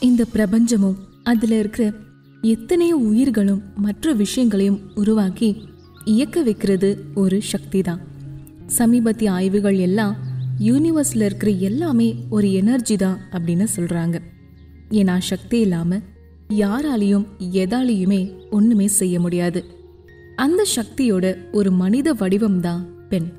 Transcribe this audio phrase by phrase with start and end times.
[0.00, 1.92] இந்த பிரபஞ்சமும் அதில் இருக்கிற
[2.42, 5.68] எத்தனையோ உயிர்களும் மற்ற விஷயங்களையும் உருவாக்கி
[6.04, 8.00] இயக்க வைக்கிறது ஒரு சக்தி தான்
[8.78, 10.16] சமீபத்திய ஆய்வுகள் எல்லாம்
[10.58, 14.20] யூனிவர்ஸில் இருக்கிற எல்லாமே ஒரு எனர்ஜி தான் அப்படின்னு சொல்கிறாங்க
[14.90, 16.02] ஏன்னா சக்தி இல்லாமல்
[16.48, 19.64] யாராலையும் எதாலையுமே ஒன்றுமே செய்ய முடியாது.
[20.36, 23.32] அந்த சக்தியோட ஒரு மனித வடிவம் தான் பெண்.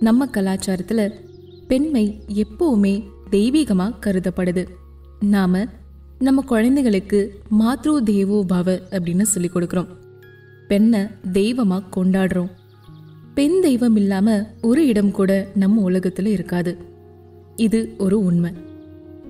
[0.00, 1.29] நம்ம கலாச்சாரத்தில்
[1.70, 4.66] பெண்மை எப்பவுமே தெய்வீகமாக கருதப்படுது.
[5.20, 5.66] நாம
[6.18, 9.86] நம்ம குழந்தைகளுக்கு மாத்ரு தேவோ பவ அப்படின்னு சொல்லி கொடுக்குறோம்.
[10.68, 11.00] பெண்ணை
[11.32, 12.50] தெய்வமாக கொண்டாடுறோம்.
[13.34, 16.76] பெண் தெய்வம் இல்லாம ஒரு இடம் கூட நம்ம உலகத்துல இருக்காது.
[17.56, 18.52] இது ஒரு உண்மை.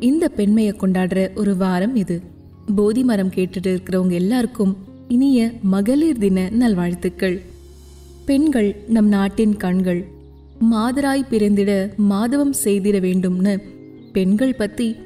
[0.00, 2.22] இந்த பெண்மையை கொண்டாடுற ஒரு வாரம் இது.
[2.76, 4.76] போதி மரம் கேட்டுட்டு இருக்கிறவங்க எல்லாருக்கும்
[5.08, 7.40] இனிய மகளிர் தின நல்வாழ்த்துக்கள்.
[8.24, 10.18] பெண்கள் நம் நாட்டின் கண்கள்
[10.64, 13.60] மாதராய் பிறந்திட மாதவம் செய்திட வேண்டும்னு.
[14.12, 14.96] பெண்கள் பத்தி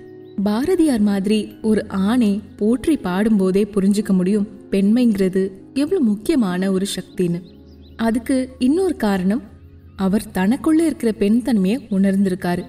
[0.42, 5.42] பாரதியார் மாதிரி ஒரு ஆணை போற்றி பாடும்போதே புரிஞ்சுக்க முடியும் பெண்மைங்கிறது
[5.74, 7.40] எவ்வளவு முக்கியமான ஒரு சக்தின்னு.
[7.96, 9.42] அதுக்கு இன்னொரு காரணம்
[9.96, 12.64] அவர் தனக்குள்ள இருக்கிற பெண் தன்மையை உணர்ந்திருக்காரு.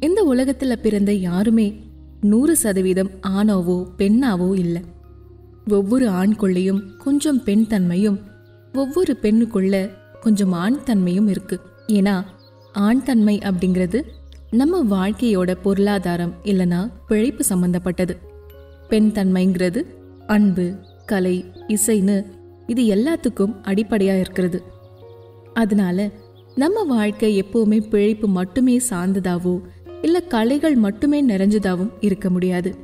[0.00, 1.80] இந்த உலகத்துல பிறந்த யாருமே
[2.20, 4.82] நூறு சதவீதம் ஆணாவோ பெண்ணாவோ இல்லை.
[5.68, 8.18] ஒவ்வொரு ஆண்குள்ளேயும் கொஞ்சம் பெண் தன்மையும்
[8.74, 12.24] ஒவ்வொரு பெண்ணுக்குள்ள கொஞ்சம் ஆண் தன்மையும் இருக்குது ஏன்னா
[12.72, 13.98] ஆண் தன்மை அப்படிங்கிறது
[14.50, 18.16] நம்ம வாழ்க்கையோட பொருளாதாரம் இல்லைன்னா பிழைப்பு சம்பந்தப்பட்டது.
[18.88, 19.86] பெண் தன்மைங்கிறது
[20.26, 20.74] அன்பு
[21.06, 22.24] கலை இசைன்னு
[22.66, 24.62] இது எல்லாத்துக்கும் அடிப்படையாக இருக்கிறது.
[25.54, 26.10] அதனால
[26.54, 29.60] நம்ம வாழ்க்கை எப்போவுமே பிழைப்பு மட்டுமே சார்ந்ததாவோ
[30.02, 32.74] இல்லை கலைகள் மட்டுமே நிறைஞ்சதாகவும் இருக்க முடியாது.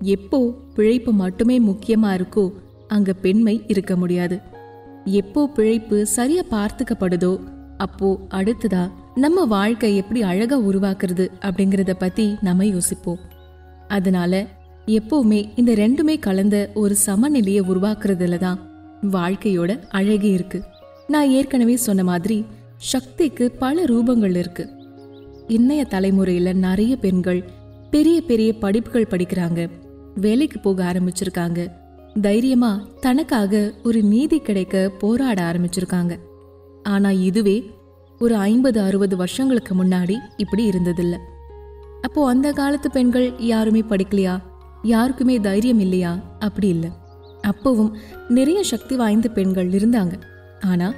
[0.00, 0.38] எப்போ
[0.74, 2.52] பிழைப்பு மட்டுமே முக்கியமாக இருக்கோ
[2.88, 4.40] அங்கே பெண்மை இருக்க முடியாது.
[5.04, 7.40] எப்போ பிழைப்பு சரியாக பார்த்துக்கப்படுதோ
[7.78, 13.18] அப்போ அடுத்ததா நம்ம வாழ்க்கை எப்படி அழகா உருவாக்குறது அப்படிங்கறத பத்தி நம்ம யோசிப்போம்.
[13.88, 14.46] அதனால
[14.86, 18.58] எப்பவுமே இந்த ரெண்டுமே கலந்த ஒரு சமநிலையை உருவாக்குறதுல தான்
[19.02, 20.62] வாழ்க்கையோட அழகே இருக்கு.
[21.06, 22.44] நான் ஏற்கனவே சொன்ன மாதிரி
[22.76, 24.68] சக்திக்கு பல ரூபங்கள் இருக்கு.
[25.48, 27.50] இன்னைய தலைமுறையில நிறைய பெண்கள்
[27.90, 29.70] பெரிய பெரிய படிப்புகள் படிக்கிறாங்க.
[30.14, 31.70] வேலைக்கு போக ஆரம்பிச்சிருக்காங்க.
[32.20, 36.18] தைரியமா தனக்காக ஒரு நீதி கிடைக்க போராட ஆரம்பிச்சிருக்காங்க.
[36.84, 37.70] ஆனா இதுவே
[38.18, 41.16] ஒரு ஐம்பது அறுபது வருஷங்களுக்கு முன்னாடி இப்படி இருந்ததில்ல.
[42.02, 44.42] அப்போ அந்த காலத்து பெண்கள் யாருமே படிக்கலையா?
[44.82, 46.36] யாருக்குமே தைரியம் இல்லையா?
[46.38, 46.90] அப்படி இல்லை.
[47.46, 47.92] அப்பவும்
[48.28, 50.12] நிறைய சக்தி வாய்ந்த பெண்கள் இருந்தாங்க.
[50.64, 50.94] ஆனா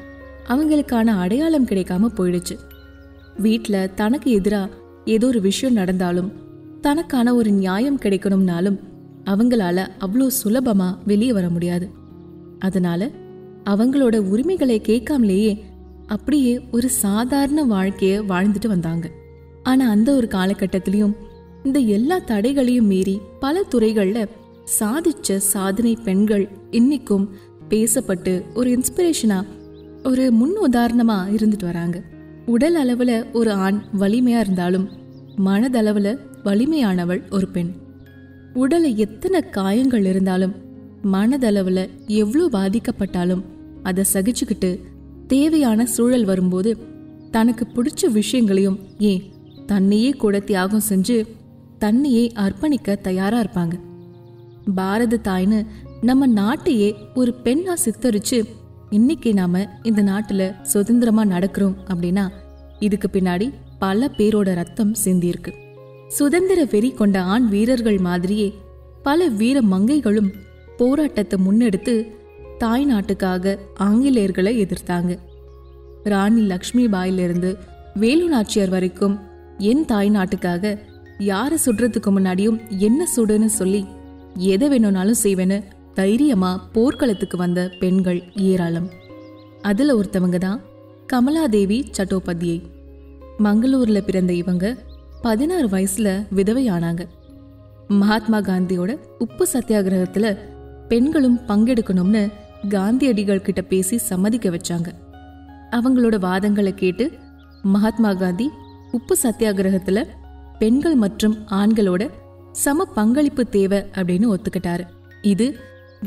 [0.49, 2.59] அவங்களுக்கான அடையாளம் கிடைக்காம போயிடுச்சு.
[3.37, 4.71] வீட்டில் தனக்கு எதிராக
[5.05, 6.33] ஏதோ ஒரு விஷயம் நடந்தாலும்
[6.81, 8.79] தனக்கான ஒரு நியாயம் கிடைக்கணும்னாலும்
[9.25, 11.91] அவங்களால அவ்வளோ சுலபமா வெளியே வர முடியாது.
[12.59, 13.11] அதனால
[13.65, 15.61] அவங்களோட உரிமைகளை கேட்காமலேயே
[16.06, 19.06] அப்படியே ஒரு சாதாரண வாழ்க்கையை வாழ்ந்துட்டு வந்தாங்க.
[19.62, 21.15] ஆனால் அந்த ஒரு காலகட்டத்திலையும்
[21.65, 24.28] இந்த எல்லா தடைகளையும் மீறி பல துறைகளில்
[24.78, 27.27] சாதிச்ச சாதனை பெண்கள் இன்னைக்கும்
[27.69, 29.45] பேசப்பட்டு ஒரு இன்ஸ்பிரேஷனாக
[30.05, 31.99] ஒரு முன் உதாரணமாக இருந்துட்டு வராங்க.
[32.47, 34.87] உடல் அளவில் ஒரு ஆண் வலிமையாக இருந்தாலும்
[35.37, 37.72] மனதளவில் வலிமையானவள் ஒரு பெண்.
[38.55, 40.55] உடலை எத்தனை காயங்கள் இருந்தாலும்
[41.12, 43.43] மனதளவில் எவ்வளோ பாதிக்கப்பட்டாலும்
[43.83, 44.71] அதை சகிச்சுக்கிட்டு
[45.27, 46.79] தேவையான சூழல் வரும்போது
[47.31, 49.23] தனக்கு பிடிச்ச விஷயங்களையும் ஏன்
[49.67, 51.27] தன்னையே கூட தியாகம் செஞ்சு
[51.79, 53.73] தன்னையே அர்ப்பணிக்க தயாரா இருப்பாங்க.
[54.75, 55.67] பாரத தாய்னு
[56.01, 58.45] நம்ம நாட்டையே ஒரு பெண்ணா சித்தரிச்சு
[58.91, 62.29] இன்னைக்கு நாம இந்த நாட்டுல சுதந்திரமா நடக்கிறோம் அப்படின்னா
[62.79, 65.53] இதுக்கு பின்னாடி பல பேரோட ரத்தம் சிந்தியிருக்கு.
[66.09, 68.55] சுதந்திர வெறி கொண்ட ஆண் வீரர்கள் மாதிரியே
[69.03, 70.33] பல வீர மங்கைகளும்
[70.77, 71.95] போராட்டத்தை முன்னெடுத்து
[72.59, 75.19] தாய் நாட்டுக்காக ஆங்கிலேயர்களை எதிர்த்தாங்க.
[76.05, 77.56] ராணி லக்ஷ்மி பாயிலிருந்து
[77.94, 79.19] வேலு நாச்சியார் வரைக்கும்
[79.59, 80.78] என் தாய் நாட்டுக்காக
[81.19, 83.87] யாரை சுடுறதுக்கு முன்னாடியும் என்ன சுடுன்னு சொல்லி
[84.34, 85.59] எதை வேணும்னாலும் செய்வேன்னு
[85.95, 88.89] தைரியமா போர்க்களத்துக்கு வந்த பெண்கள் ஏராளம்.
[89.62, 90.60] அதில் ஒருத்தவங்க தான்
[91.13, 92.59] கமலாதேவி சட்டோபதியை
[93.39, 94.77] மங்களூரில் பிறந்த இவங்க
[95.22, 97.03] பதினாறு வயசுல விதவையானாங்க.
[97.89, 100.36] மகாத்மா காந்தியோட உப்பு சத்தியாகிரகத்தில்
[100.89, 102.28] பெண்களும் பங்கெடுக்கணும்னு
[102.69, 104.89] காந்தியடிகள் கிட்ட பேசி சம்மதிக்க வச்சாங்க.
[105.71, 107.13] அவங்களோட வாதங்களை கேட்டு
[107.63, 108.51] மகாத்மா காந்தி
[108.93, 110.05] உப்பு சத்தியாகிரகத்துல
[110.59, 112.11] பெண்கள் மற்றும் ஆண்களோட
[112.53, 114.85] சம பங்களிப்பு தேவை அப்படின்னு ஒத்துக்கிட்டாரு.
[115.23, 115.57] இது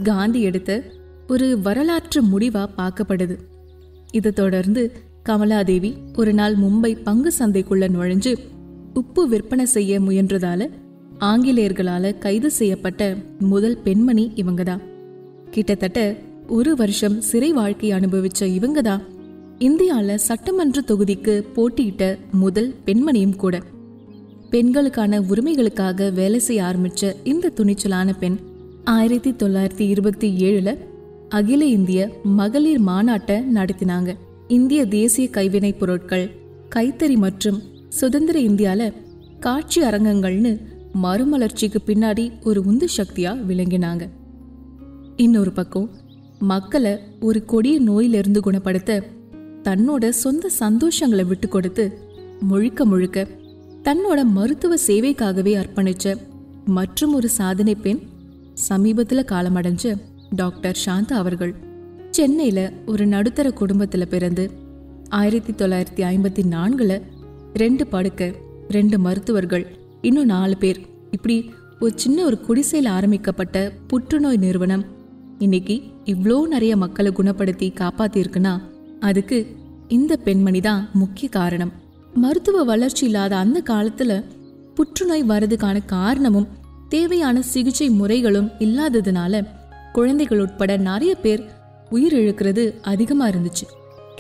[0.04, 0.84] காந்தி எடுத்த
[1.28, 3.38] ஒரு வரலாற்று முடிவா பார்க்கப்படுது.
[4.12, 4.92] இதை தொடர்ந்து
[5.30, 8.34] கமலாதேவி ஒரு நாள் மும்பை பங்கு சந்தைக்குள்ள நுழைஞ்சு
[8.94, 10.70] உப்பு விற்பனை செய்ய முயன்றதால
[11.20, 14.82] ஆங்கிலேயர்களால கைது செய்யப்பட்ட முதல் பெண்மணி இவங்க தான்
[15.50, 16.16] கிட்டத்தட்ட
[16.50, 19.02] ஒரு வருஷம் சிறை வாழ்க்கை அனுபவிச்ச இவங்க தான்
[19.58, 23.62] இந்தியாவில் சட்டமன்ற தொகுதிக்கு போட்டியிட்ட முதல் பெண்மணியும் கூட.
[24.50, 28.38] பெண்களுக்கான உரிமைகளுக்காக வேலை செய்ய ஆரம்பித்த இந்த துணிச்சலான பெண்
[28.84, 30.78] ஆயிரத்தி தொள்ளாயிரத்தி இருபத்தி ஏழில்
[31.30, 34.16] அகில இந்திய மகளிர் மாநாட்டை நடத்தினாங்க.
[34.48, 36.32] இந்திய தேசிய கைவினைப் பொருட்கள்
[36.76, 38.94] கைத்தறி மற்றும் சுதந்திர இந்தியாவில்
[39.40, 40.60] காட்சி அரங்கங்கள்னு
[41.04, 44.10] மறுமலர்ச்சிக்கு பின்னாடி ஒரு உந்து சக்தியாக விளங்கினாங்க.
[45.16, 45.90] இன்னொரு பக்கம்
[46.40, 49.04] மக்களை ஒரு கொடிய நோயிலிருந்து குணப்படுத்த
[49.64, 51.98] தன்னோட சொந்த சந்தோஷங்களை விட்டு கொடுத்து
[52.40, 53.28] முழுக்க முழுக்க
[53.84, 56.18] தன்னோட மருத்துவ சேவைக்காகவே அர்ப்பணிச்ச
[56.66, 58.00] மற்றும் ஒரு சாதனை பெண்
[58.54, 60.02] சமீபத்தில் காலமடைஞ்ச
[60.36, 61.56] டாக்டர் சாந்தா அவர்கள்.
[62.12, 64.50] சென்னையில் ஒரு நடுத்தர குடும்பத்தில் பிறந்து
[65.10, 67.02] ஆயிரத்தி தொள்ளாயிரத்தி ஐம்பத்தி நான்கில்
[67.54, 68.34] ரெண்டு படுக்க
[68.68, 69.66] ரெண்டு மருத்துவர்கள்
[70.02, 70.80] இன்னும் நாலு பேர்.
[71.12, 74.86] இப்படி ஒரு சின்ன ஒரு குடிசையில் ஆரம்பிக்கப்பட்ட புற்றுநோய் நிறுவனம்
[75.40, 78.62] இன்னைக்கு இவ்வளோ நிறைய மக்களை குணப்படுத்தி காப்பாத்திருக்குன்னா
[79.00, 79.48] அதுக்கு
[79.88, 81.72] இந்த பெண்மணி தான் முக்கிய காரணம்.
[82.14, 84.24] மருத்துவ வளர்ச்சி இல்லாத அந்த காலத்துல
[84.76, 86.48] புற்றுநோய் வர்றதுக்கான காரணமும்
[86.90, 89.48] தேவையான சிகிச்சை முறைகளும் இல்லாததுனால
[89.94, 91.46] குழந்தைகள் உட்பட நிறைய பேர்
[91.90, 93.66] உயிர் இழக்கிறது அதிகமா இருந்துச்சு.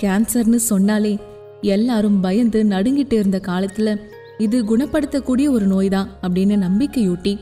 [0.02, 1.20] கேன்சர்னு சொன்னாலே
[1.62, 4.00] எல்லாரும் பயந்து நடுங்கிட்டு இருந்த காலத்துல
[4.38, 7.40] இது குணப்படுத்தக்கூடிய ஒரு நோய் தான் அப்படின்னு நம்பிக்கையூட்டி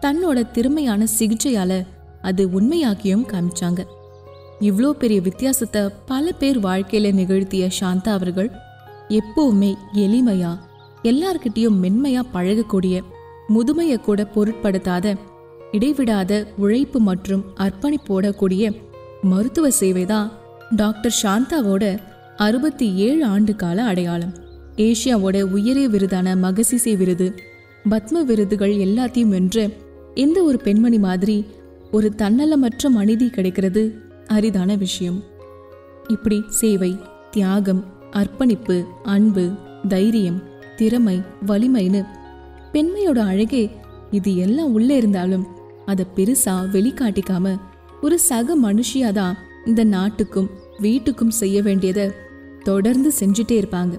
[0.00, 1.84] தன்னோட திறமையான சிகிச்சையால
[2.28, 3.80] அது உண்மையாக்கியும் காமிச்சாங்க.
[4.60, 8.50] இவ்வளோ பெரிய வித்தியாசத்தை பல பேர் வாழ்க்கையில நிகழ்த்திய சாந்தா அவர்கள்
[9.08, 10.52] எப்பவுமே எளிமையா
[11.02, 12.96] எல்லார்கிட்டயும் மென்மையா பழகக்கூடிய
[13.48, 15.14] முதுமையை கூட பொருட்படுத்தாத
[15.72, 18.72] இடைவிடாத உழைப்பு மற்றும் அர்ப்பணிப்போட கூடிய
[19.22, 20.28] மருத்துவ சேவை தான்
[20.76, 21.84] டாக்டர் சாந்தாவோட
[22.36, 24.34] அறுபத்தி ஏழு ஆண்டு கால அடையாளம்.
[24.86, 27.28] ஏசியாவோட உயரிய விருதான மகசிசே விருது
[27.90, 29.56] பத்ம விருதுகள் எல்லாத்தையும் வென்ற
[30.14, 31.36] எந்த ஒரு பெண்மணி மாதிரி
[31.92, 33.82] ஒரு தன்னலமற்ற மனிதி கிடைக்கிறது
[34.26, 35.24] அரிதான விஷயம்.
[36.08, 36.96] இப்படி சேவை
[37.30, 39.50] தியாகம் அர்ப்பணிப்பு அன்பு
[39.88, 40.42] தைரியம்
[40.76, 42.04] திறமை வலிமைன்னு
[42.72, 43.70] பெண்மையோட அழகே
[44.10, 45.46] இது எல்லாம் உள்ளே இருந்தாலும்
[45.86, 47.56] அதை பெருசா வெளிக்காட்டிக்காம
[48.00, 49.36] ஒரு சக மனுஷியா தான்
[49.66, 52.10] இந்த நாட்டுக்கும் வீட்டுக்கும் செய்ய வேண்டியதை
[52.64, 53.98] தொடர்ந்து செஞ்சுட்டே இருப்பாங்க.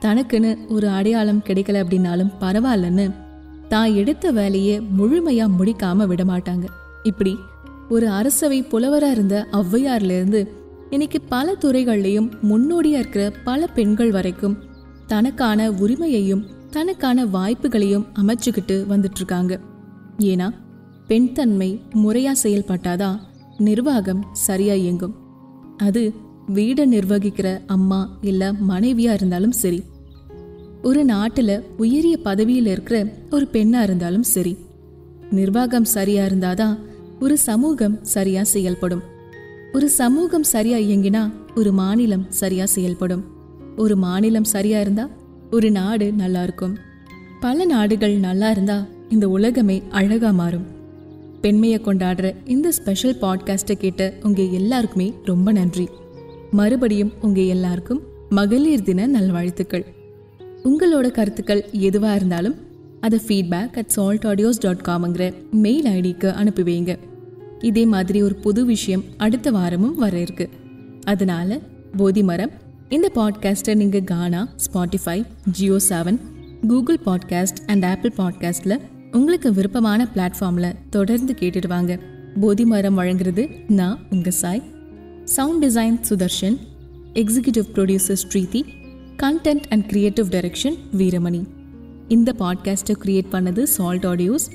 [0.00, 3.14] தனக்குன்னு ஒரு அடையாளம் கிடைக்கல அப்படின்னாலும் பரவாயில்லன்னு
[3.68, 6.64] தான் எடுத்த வேலையை முழுமையா முடிக்காம விடமாட்டாங்க.
[7.02, 7.36] இப்படி
[7.88, 10.48] ஒரு அரசவை புலவராக இருந்த ஔவையார்லேருந்து
[10.90, 14.58] இன்னைக்கு பல துறைகள்லையும் முன்னோடியாக இருக்கிற பல பெண்கள் வரைக்கும்
[15.06, 19.60] தனக்கான உரிமையையும் தனக்கான வாய்ப்புகளையும் அமைச்சுக்கிட்டு வந்துட்டுருக்காங்க.
[20.18, 20.50] ஏன்னா
[21.06, 23.18] பெண் தன்மை முறையாக செயல்பட்டாதான்
[23.58, 25.14] நிர்வாகம் சரியாக இயங்கும்.
[25.76, 26.12] அது
[26.54, 29.82] வீடை நிர்வகிக்கிற அம்மா இல்லை மனைவியாக இருந்தாலும் சரி
[30.82, 34.56] ஒரு நாட்டில் உயரிய பதவியில் இருக்கிற ஒரு பெண்ணாக இருந்தாலும் சரி
[35.30, 36.78] நிர்வாகம் சரியா இருந்தாதான்
[37.20, 39.02] ஒரு சமூகம் சரியா செயல்படும்.
[39.72, 43.24] ஒரு சமூகம் சரியா இயங்கினா ஒரு மாநிலம் சரியா செயல்படும்.
[43.76, 45.08] ஒரு மாநிலம் சரியா இருந்தா
[45.50, 46.76] ஒரு நாடு நல்லா இருக்கும்.
[47.40, 50.66] பல நாடுகள் நல்லா இருந்தா இந்த உலகமே அழகா மாறும்.
[51.40, 55.88] பெண்மையை கொண்டாடுற இந்த ஸ்பெஷல் பாட்காஸ்ட்டை கேட்ட உங்க எல்லாருக்குமே ரொம்ப நன்றி.
[56.50, 59.84] மறுபடியும் உங்க எல்லாருக்கும் மகளிர் தின நல்வாழ்த்துக்கள்.
[60.64, 62.54] உங்களோட கருத்துக்கள் எதுவா இருந்தாலும்
[63.00, 66.98] அதை feedback at salt audios dot காம்ங்கிற mail ஐடிக்கு அனுப்பி வைங்க.
[67.60, 70.48] இதே மாதிரி ஒரு புது விஷயம் அடுத்த வாரமும் வர இருக்கு.
[71.04, 71.60] அதனால
[71.96, 72.50] போதி மரம்
[72.88, 76.18] இந்த பாட்காஸ்ட்டை நீங்கள் Gaana Spotify Jio Saavn
[76.68, 78.78] Google podcast and Apple பாட்காஸ்டில்
[79.12, 81.98] உங்களுக்கு விருப்பமான பிளாட்ஃபார்மில் தொடர்ந்து கேட்டுட்டு வாங்க
[82.40, 84.62] போதி மரம் வழங்குறது நான் உங்கள் Sai.
[85.24, 86.56] Sound design Sudharshan
[87.14, 88.62] executive producer Shridhi
[89.16, 91.44] content and creative direction Veeramani.
[92.08, 94.46] இந்த பாட்காஸ்ட்டை கிரியேட் பண்ணது salt audios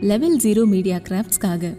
[0.00, 1.76] level zero media கிராஃப்ட்ஸ்க்காக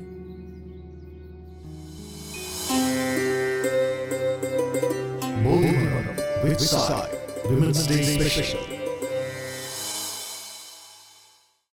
[6.54, 7.10] Which side?
[7.46, 8.73] Women's Day Special